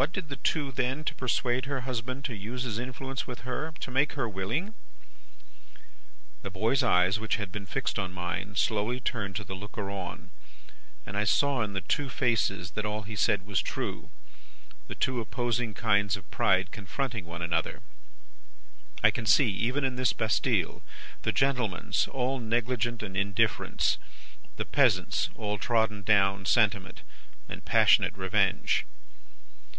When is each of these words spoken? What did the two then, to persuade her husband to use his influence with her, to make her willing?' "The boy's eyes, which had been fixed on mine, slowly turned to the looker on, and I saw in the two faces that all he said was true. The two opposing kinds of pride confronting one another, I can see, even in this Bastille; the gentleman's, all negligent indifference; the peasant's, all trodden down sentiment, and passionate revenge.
What 0.00 0.12
did 0.12 0.28
the 0.28 0.36
two 0.36 0.70
then, 0.70 1.02
to 1.02 1.14
persuade 1.16 1.64
her 1.64 1.80
husband 1.80 2.24
to 2.26 2.36
use 2.36 2.62
his 2.62 2.78
influence 2.78 3.26
with 3.26 3.40
her, 3.40 3.72
to 3.80 3.90
make 3.90 4.12
her 4.12 4.28
willing?' 4.28 4.74
"The 6.42 6.52
boy's 6.52 6.84
eyes, 6.84 7.18
which 7.18 7.34
had 7.34 7.50
been 7.50 7.66
fixed 7.66 7.98
on 7.98 8.12
mine, 8.12 8.54
slowly 8.54 9.00
turned 9.00 9.34
to 9.34 9.44
the 9.44 9.56
looker 9.56 9.90
on, 9.90 10.30
and 11.04 11.16
I 11.16 11.24
saw 11.24 11.62
in 11.62 11.72
the 11.72 11.80
two 11.80 12.08
faces 12.08 12.70
that 12.72 12.86
all 12.86 13.02
he 13.02 13.16
said 13.16 13.44
was 13.44 13.60
true. 13.60 14.10
The 14.86 14.94
two 14.94 15.20
opposing 15.20 15.74
kinds 15.74 16.16
of 16.16 16.30
pride 16.30 16.70
confronting 16.70 17.24
one 17.24 17.42
another, 17.42 17.80
I 19.02 19.10
can 19.10 19.26
see, 19.26 19.50
even 19.50 19.82
in 19.82 19.96
this 19.96 20.12
Bastille; 20.12 20.80
the 21.22 21.32
gentleman's, 21.32 22.06
all 22.06 22.38
negligent 22.38 23.02
indifference; 23.02 23.98
the 24.58 24.64
peasant's, 24.64 25.28
all 25.34 25.58
trodden 25.58 26.02
down 26.02 26.44
sentiment, 26.46 27.02
and 27.48 27.64
passionate 27.64 28.16
revenge. 28.16 28.84